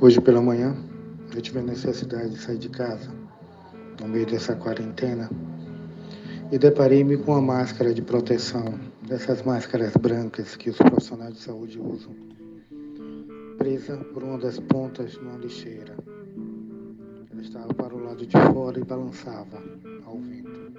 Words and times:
Hoje 0.00 0.20
pela 0.20 0.40
manhã 0.40 0.76
eu 1.34 1.42
tive 1.42 1.58
a 1.58 1.62
necessidade 1.62 2.30
de 2.30 2.38
sair 2.38 2.56
de 2.56 2.68
casa 2.68 3.10
no 4.00 4.06
meio 4.06 4.26
dessa 4.26 4.54
quarentena 4.54 5.28
e 6.52 6.56
deparei-me 6.56 7.16
com 7.16 7.32
uma 7.32 7.42
máscara 7.42 7.92
de 7.92 8.00
proteção, 8.00 8.78
dessas 9.08 9.42
máscaras 9.42 9.92
brancas 9.96 10.54
que 10.54 10.70
os 10.70 10.76
profissionais 10.76 11.34
de 11.34 11.40
saúde 11.40 11.80
usam, 11.80 12.14
presa 13.58 13.96
por 14.14 14.22
uma 14.22 14.38
das 14.38 14.60
pontas 14.60 15.16
numa 15.16 15.36
lixeira. 15.36 15.96
Ela 17.32 17.42
estava 17.42 17.74
para 17.74 17.92
o 17.92 18.04
lado 18.04 18.24
de 18.24 18.36
fora 18.52 18.78
e 18.78 18.84
balançava 18.84 19.60
ao 20.06 20.16
vento. 20.20 20.72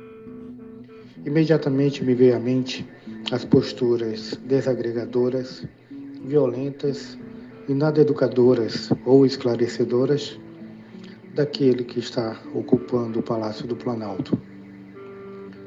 Imediatamente 1.25 2.05
me 2.05 2.15
veio 2.15 2.38
à 2.38 2.39
mente 2.39 2.89
as 3.33 3.43
posturas 3.43 4.39
desagregadoras, 4.47 5.67
violentas 6.23 7.17
e 7.70 7.73
nada 7.75 8.01
educadoras 8.01 8.89
ou 9.05 9.28
esclarecedoras 9.28 10.39
daquele 11.36 11.83
que 11.83 12.00
está 12.00 12.42
ocupando 12.55 13.19
o 13.19 13.23
Palácio 13.23 13.68
do 13.68 13.75
Planalto. 13.75 14.36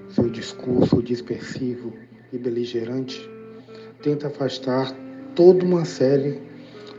Seu 0.09 0.29
discurso 0.29 1.01
dispersivo 1.01 1.93
e 2.33 2.39
beligerante 2.39 3.31
tenta 4.03 4.27
afastar 4.27 4.93
toda 5.37 5.65
uma 5.65 5.85
série 5.85 6.43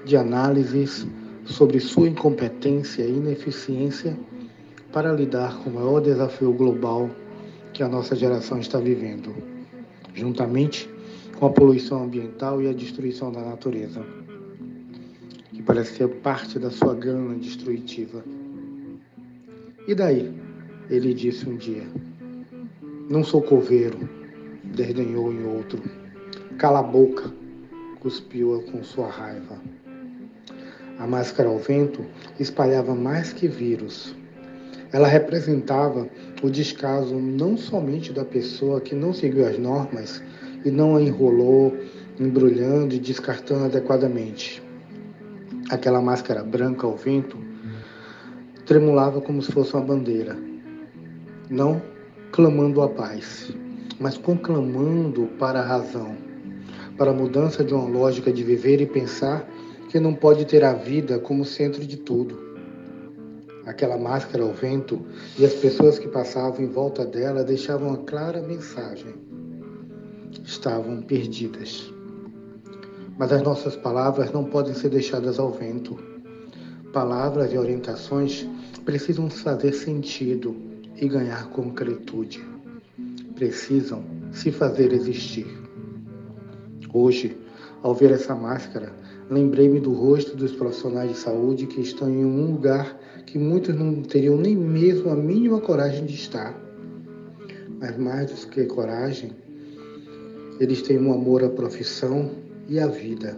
de 0.05 0.15
análises 0.15 1.05
sobre 1.43 1.81
sua 1.81 2.07
incompetência 2.07 3.03
e 3.03 3.17
ineficiência 3.17 4.17
para 4.93 5.11
lidar 5.11 5.57
com 5.57 5.69
o 5.69 5.73
maior 5.73 5.99
desafio 5.99 6.53
global 6.53 7.09
que 7.73 7.83
a 7.83 7.89
nossa 7.89 8.15
geração 8.15 8.57
está 8.57 8.79
vivendo, 8.79 9.35
juntamente 10.13 10.89
com 11.37 11.45
a 11.45 11.49
poluição 11.49 12.03
ambiental 12.03 12.61
e 12.61 12.69
a 12.69 12.73
destruição 12.73 13.33
da 13.33 13.41
natureza 13.41 14.01
ser 15.81 16.09
parte 16.09 16.59
da 16.59 16.69
sua 16.69 16.93
gana 16.93 17.35
destrutiva. 17.35 18.23
E 19.87 19.95
daí? 19.95 20.31
Ele 20.89 21.13
disse 21.13 21.49
um 21.49 21.55
dia. 21.55 21.87
Não 23.09 23.23
sou 23.23 23.41
coveiro, 23.41 23.97
desdenhou 24.63 25.31
em 25.31 25.45
outro. 25.45 25.81
Cala 26.57 26.79
a 26.79 26.83
boca, 26.83 27.33
cuspiu-a 27.99 28.61
com 28.69 28.83
sua 28.83 29.09
raiva. 29.09 29.57
A 30.99 31.07
máscara 31.07 31.49
ao 31.49 31.57
vento 31.57 32.05
espalhava 32.39 32.93
mais 32.93 33.33
que 33.33 33.47
vírus. 33.47 34.15
Ela 34.91 35.07
representava 35.07 36.07
o 36.43 36.49
descaso 36.49 37.15
não 37.15 37.57
somente 37.57 38.13
da 38.13 38.23
pessoa 38.23 38.79
que 38.79 38.93
não 38.93 39.13
seguiu 39.13 39.47
as 39.47 39.57
normas 39.57 40.21
e 40.63 40.69
não 40.69 40.95
a 40.95 41.01
enrolou, 41.01 41.75
embrulhando 42.19 42.93
e 42.93 42.99
descartando 42.99 43.65
adequadamente, 43.65 44.61
Aquela 45.73 45.99
máscara 45.99 46.43
branca 46.43 46.85
ao 46.85 46.95
vento 46.95 47.35
tremulava 48.63 49.19
como 49.19 49.41
se 49.41 49.51
fosse 49.51 49.73
uma 49.73 49.81
bandeira, 49.81 50.37
não 51.49 51.81
clamando 52.31 52.79
a 52.83 52.87
paz, 52.87 53.51
mas 53.99 54.15
conclamando 54.15 55.25
para 55.39 55.61
a 55.61 55.65
razão, 55.65 56.15
para 56.95 57.09
a 57.09 57.13
mudança 57.13 57.63
de 57.63 57.73
uma 57.73 57.87
lógica 57.87 58.31
de 58.31 58.43
viver 58.43 58.81
e 58.81 58.85
pensar 58.85 59.49
que 59.89 59.99
não 59.99 60.13
pode 60.13 60.45
ter 60.45 60.63
a 60.63 60.73
vida 60.73 61.17
como 61.17 61.43
centro 61.43 61.83
de 61.83 61.97
tudo. 61.97 62.37
Aquela 63.65 63.97
máscara 63.97 64.43
ao 64.43 64.53
vento 64.53 65.03
e 65.39 65.43
as 65.43 65.55
pessoas 65.55 65.97
que 65.97 66.07
passavam 66.07 66.63
em 66.63 66.69
volta 66.69 67.03
dela 67.03 67.43
deixavam 67.43 67.87
uma 67.87 67.97
clara 67.97 68.43
mensagem. 68.43 69.15
Estavam 70.45 71.01
perdidas. 71.01 71.91
Mas 73.17 73.31
as 73.31 73.41
nossas 73.43 73.75
palavras 73.75 74.31
não 74.31 74.43
podem 74.43 74.73
ser 74.73 74.89
deixadas 74.89 75.39
ao 75.39 75.51
vento. 75.51 75.97
Palavras 76.91 77.53
e 77.53 77.57
orientações 77.57 78.47
precisam 78.85 79.29
fazer 79.29 79.73
sentido 79.73 80.55
e 80.95 81.07
ganhar 81.07 81.49
concretude. 81.49 82.43
Precisam 83.35 84.03
se 84.31 84.51
fazer 84.51 84.93
existir. 84.93 85.47
Hoje, 86.93 87.37
ao 87.81 87.93
ver 87.93 88.11
essa 88.11 88.35
máscara, 88.35 88.93
lembrei-me 89.29 89.79
do 89.79 89.93
rosto 89.93 90.35
dos 90.35 90.51
profissionais 90.51 91.11
de 91.11 91.17
saúde 91.17 91.65
que 91.65 91.81
estão 91.81 92.09
em 92.09 92.23
um 92.23 92.51
lugar 92.51 92.97
que 93.25 93.37
muitos 93.37 93.75
não 93.75 94.01
teriam 94.01 94.37
nem 94.37 94.55
mesmo 94.55 95.09
a 95.09 95.15
mínima 95.15 95.59
coragem 95.59 96.05
de 96.05 96.13
estar. 96.13 96.55
Mas 97.79 97.97
mais 97.97 98.31
do 98.31 98.47
que 98.47 98.65
coragem, 98.65 99.31
eles 100.59 100.81
têm 100.81 100.99
um 100.99 101.11
amor 101.11 101.43
à 101.43 101.49
profissão 101.49 102.29
e 102.67 102.79
a 102.79 102.87
vida. 102.87 103.37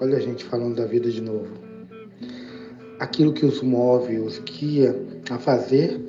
Olha 0.00 0.16
a 0.16 0.20
gente 0.20 0.44
falando 0.44 0.76
da 0.76 0.86
vida 0.86 1.10
de 1.10 1.20
novo. 1.20 1.48
Aquilo 2.98 3.32
que 3.32 3.46
os 3.46 3.62
move, 3.62 4.18
os 4.18 4.38
guia 4.38 4.94
a 5.30 5.38
fazer 5.38 6.00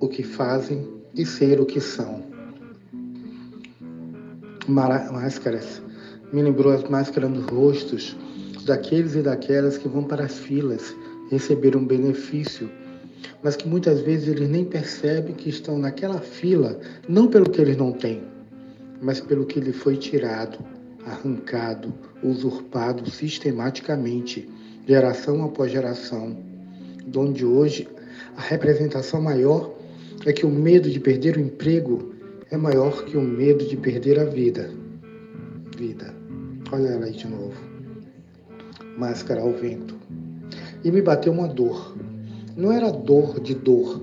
o 0.00 0.08
que 0.08 0.22
fazem 0.22 0.86
e 1.14 1.24
ser 1.24 1.60
o 1.60 1.66
que 1.66 1.80
são. 1.80 2.22
Máscaras. 4.66 5.82
Me 6.32 6.42
lembrou 6.42 6.72
as 6.72 6.84
máscaras 6.88 7.30
nos 7.30 7.46
rostos 7.46 8.16
daqueles 8.64 9.14
e 9.14 9.22
daquelas 9.22 9.78
que 9.78 9.88
vão 9.88 10.04
para 10.04 10.24
as 10.24 10.38
filas 10.38 10.94
receber 11.30 11.76
um 11.76 11.86
benefício, 11.86 12.70
mas 13.42 13.56
que 13.56 13.68
muitas 13.68 14.00
vezes 14.00 14.28
eles 14.28 14.48
nem 14.48 14.64
percebem 14.64 15.34
que 15.34 15.48
estão 15.48 15.78
naquela 15.78 16.20
fila, 16.20 16.78
não 17.08 17.28
pelo 17.28 17.50
que 17.50 17.60
eles 17.60 17.76
não 17.76 17.92
têm, 17.92 18.22
mas 19.00 19.20
pelo 19.20 19.46
que 19.46 19.60
lhe 19.60 19.72
foi 19.72 19.96
tirado, 19.96 20.58
arrancado, 21.06 21.92
usurpado 22.22 23.08
sistematicamente, 23.10 24.48
geração 24.86 25.44
após 25.44 25.70
geração, 25.70 26.36
donde 27.06 27.44
hoje 27.44 27.88
a 28.36 28.40
representação 28.40 29.20
maior 29.20 29.74
é 30.26 30.32
que 30.32 30.44
o 30.44 30.50
medo 30.50 30.90
de 30.90 30.98
perder 30.98 31.36
o 31.36 31.40
emprego 31.40 32.14
é 32.50 32.56
maior 32.56 33.04
que 33.04 33.16
o 33.16 33.20
medo 33.20 33.64
de 33.66 33.76
perder 33.76 34.18
a 34.18 34.24
vida. 34.24 34.70
Vida. 35.76 36.14
Olha 36.72 36.88
ela 36.88 37.04
aí 37.06 37.12
de 37.12 37.28
novo. 37.28 37.56
Máscara 38.96 39.40
ao 39.40 39.52
vento. 39.52 39.96
E 40.82 40.90
me 40.90 41.00
bateu 41.00 41.32
uma 41.32 41.46
dor. 41.46 41.96
Não 42.56 42.72
era 42.72 42.90
dor 42.90 43.38
de 43.40 43.54
dor, 43.54 44.02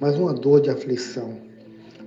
mas 0.00 0.16
uma 0.16 0.32
dor 0.32 0.60
de 0.60 0.70
aflição 0.70 1.51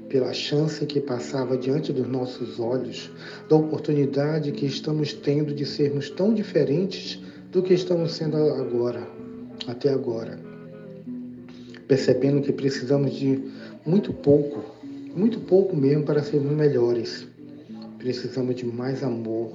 pela 0.10 0.34
chance 0.34 0.86
que 0.86 1.00
passava 1.00 1.58
diante 1.58 1.92
dos 1.92 2.08
nossos 2.08 2.60
olhos, 2.60 3.12
da 3.50 3.56
oportunidade 3.56 4.52
que 4.52 4.66
estamos 4.66 5.14
tendo 5.14 5.54
de 5.54 5.66
sermos 5.66 6.10
tão 6.10 6.34
diferentes 6.34 7.20
do 7.52 7.64
que 7.64 7.74
estamos 7.74 8.14
sendo 8.14 8.38
agora, 8.38 9.08
até 9.68 9.90
agora. 9.90 10.40
Percebendo 11.88 12.42
que 12.42 12.52
precisamos 12.52 13.14
de 13.14 13.44
muito 13.86 14.14
pouco, 14.14 14.64
muito 15.16 15.40
pouco 15.40 15.76
mesmo 15.76 16.04
para 16.04 16.24
sermos 16.24 16.52
melhores. 16.52 17.28
Precisamos 17.98 18.56
de 18.56 18.66
mais 18.66 19.04
amor, 19.04 19.52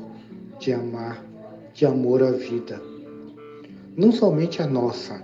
de 0.59 0.73
amar, 0.73 1.25
de 1.75 1.87
amor 1.87 2.23
à 2.23 2.31
vida. 2.31 2.81
Não 3.97 4.13
somente 4.13 4.63
a 4.63 4.67
nossa, 4.67 5.23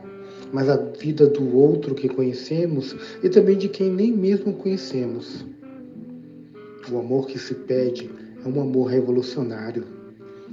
mas 0.53 0.69
a 0.69 0.77
vida 0.77 1.27
do 1.27 1.57
outro 1.57 1.95
que 1.95 2.09
conhecemos 2.09 2.95
e 3.23 3.29
também 3.29 3.57
de 3.57 3.69
quem 3.69 3.91
nem 3.91 4.13
mesmo 4.13 4.53
conhecemos. 4.53 5.45
O 6.91 6.99
amor 6.99 7.27
que 7.27 7.39
se 7.39 7.55
pede 7.55 8.11
é 8.45 8.49
um 8.49 8.61
amor 8.61 8.87
revolucionário, 8.87 9.85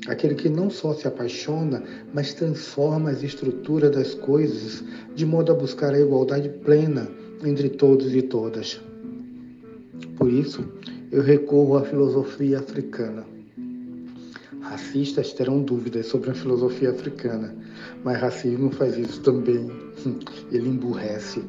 aquele 0.07 0.35
que 0.35 0.49
não 0.49 0.69
só 0.69 0.93
se 0.93 1.07
apaixona, 1.07 1.83
mas 2.13 2.33
transforma 2.33 3.11
as 3.11 3.23
estruturas 3.23 3.91
das 3.91 4.13
coisas 4.15 4.83
de 5.15 5.25
modo 5.25 5.51
a 5.51 5.55
buscar 5.55 5.93
a 5.93 5.99
igualdade 5.99 6.49
plena 6.49 7.07
entre 7.43 7.69
todos 7.69 8.15
e 8.15 8.21
todas. 8.21 8.81
Por 10.17 10.31
isso, 10.31 10.63
eu 11.11 11.21
recorro 11.21 11.77
à 11.77 11.83
filosofia 11.83 12.59
africana. 12.59 13.32
Racistas 14.63 15.33
terão 15.33 15.61
dúvidas 15.61 16.05
sobre 16.07 16.31
a 16.31 16.33
filosofia 16.33 16.91
africana, 16.91 17.53
mas 18.01 18.19
racismo 18.19 18.71
faz 18.71 18.97
isso 18.97 19.21
também. 19.21 19.69
Ele 20.51 20.69
emburrece. 20.69 21.43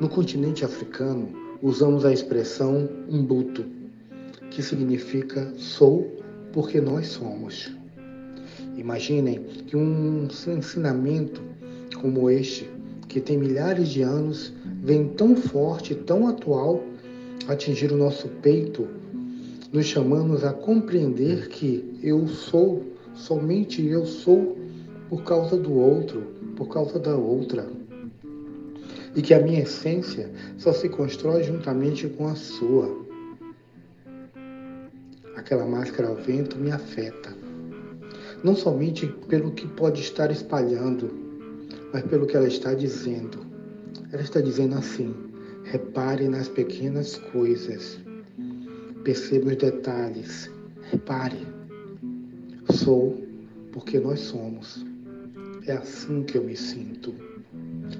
No 0.00 0.08
continente 0.08 0.64
africano, 0.64 1.28
usamos 1.60 2.04
a 2.04 2.12
expressão 2.12 2.88
umbuto, 3.08 3.64
que 4.48 4.62
significa 4.62 5.52
sou 5.56 6.22
porque 6.52 6.80
nós 6.80 7.08
somos. 7.08 7.72
Imaginem 8.76 9.42
que 9.66 9.76
um 9.76 10.28
ensinamento 10.46 11.42
como 12.00 12.30
este, 12.30 12.70
que 13.08 13.20
tem 13.20 13.36
milhares 13.36 13.88
de 13.88 14.02
anos, 14.02 14.52
vem 14.84 15.08
tão 15.08 15.34
forte, 15.34 15.96
tão 15.96 16.28
atual, 16.28 16.84
atingir 17.48 17.90
o 17.90 17.96
nosso 17.96 18.28
peito 18.40 18.86
nos 19.72 19.86
chamamos 19.86 20.44
a 20.44 20.52
compreender 20.52 21.48
que 21.48 21.98
eu 22.02 22.26
sou, 22.26 22.84
somente 23.14 23.84
eu 23.86 24.06
sou, 24.06 24.56
por 25.08 25.22
causa 25.24 25.56
do 25.56 25.72
outro, 25.72 26.22
por 26.56 26.68
causa 26.68 26.98
da 26.98 27.14
outra. 27.16 27.66
E 29.14 29.22
que 29.22 29.34
a 29.34 29.40
minha 29.40 29.60
essência 29.60 30.30
só 30.56 30.72
se 30.72 30.88
constrói 30.88 31.42
juntamente 31.42 32.08
com 32.08 32.28
a 32.28 32.34
sua. 32.34 33.06
Aquela 35.36 35.66
máscara 35.66 36.08
ao 36.08 36.16
vento 36.16 36.56
me 36.58 36.70
afeta. 36.70 37.36
não 38.44 38.54
somente 38.54 39.06
pelo 39.28 39.50
que 39.50 39.66
pode 39.66 40.00
estar 40.00 40.30
espalhando, 40.30 41.10
mas 41.92 42.02
pelo 42.04 42.26
que 42.26 42.36
ela 42.36 42.46
está 42.46 42.72
dizendo. 42.74 43.38
Ela 44.12 44.22
está 44.22 44.40
dizendo 44.40 44.76
assim: 44.76 45.14
repare 45.64 46.28
nas 46.28 46.48
pequenas 46.48 47.16
coisas, 47.32 47.98
perceba 49.08 49.46
os 49.46 49.56
detalhes, 49.56 50.52
repare. 50.90 51.38
Sou 52.70 53.18
porque 53.72 53.98
nós 53.98 54.20
somos. 54.20 54.84
É 55.66 55.72
assim 55.72 56.24
que 56.24 56.36
eu 56.36 56.44
me 56.44 56.54
sinto. 56.54 57.14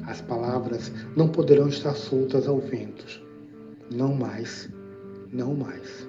As 0.06 0.20
palavras 0.20 0.92
não 1.16 1.26
poderão 1.30 1.68
estar 1.68 1.94
soltas 1.94 2.46
ao 2.46 2.60
vento. 2.60 3.06
Não 3.90 4.14
mais, 4.14 4.70
não 5.32 5.54
mais. 5.54 6.06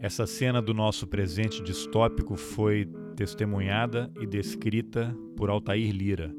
Essa 0.00 0.26
cena 0.26 0.62
do 0.62 0.72
nosso 0.72 1.06
presente 1.06 1.62
distópico 1.62 2.34
foi 2.34 2.88
testemunhada 3.14 4.10
e 4.18 4.26
descrita 4.26 5.14
por 5.36 5.50
Altair 5.50 5.94
Lira, 5.94 6.34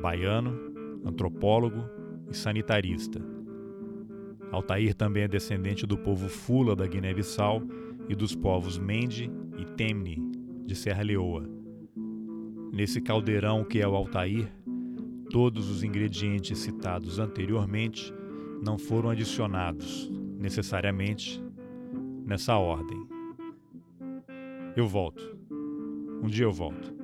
baiano, 0.00 1.00
antropólogo 1.04 1.82
e 2.30 2.36
sanitarista. 2.36 3.35
Altair 4.52 4.94
também 4.94 5.24
é 5.24 5.28
descendente 5.28 5.86
do 5.86 5.98
povo 5.98 6.28
Fula 6.28 6.74
da 6.74 6.86
Guiné-Bissau 6.86 7.62
e 8.08 8.14
dos 8.14 8.34
povos 8.34 8.78
Mende 8.78 9.30
e 9.58 9.64
Temne 9.64 10.22
de 10.64 10.74
Serra 10.74 11.02
Leoa. 11.02 11.48
Nesse 12.72 13.00
caldeirão 13.00 13.64
que 13.64 13.80
é 13.80 13.88
o 13.88 13.94
Altair, 13.94 14.52
todos 15.30 15.68
os 15.70 15.82
ingredientes 15.82 16.58
citados 16.58 17.18
anteriormente 17.18 18.12
não 18.64 18.78
foram 18.78 19.10
adicionados 19.10 20.10
necessariamente 20.38 21.42
nessa 22.24 22.56
ordem. 22.56 23.06
Eu 24.76 24.86
volto. 24.86 25.36
Um 26.22 26.28
dia 26.28 26.44
eu 26.44 26.52
volto. 26.52 26.95